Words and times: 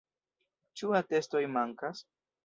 Ĉu 0.79 0.89
atestoj 0.99 1.41
mankas? 1.57 2.01